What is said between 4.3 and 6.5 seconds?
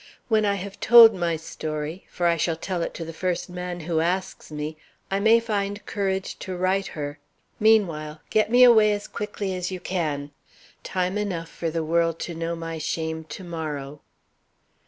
me, I may find courage